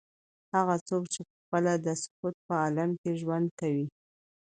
[0.55, 3.85] هغه څوک چې پخپله د سکوت په عالم کې ژوند کوي.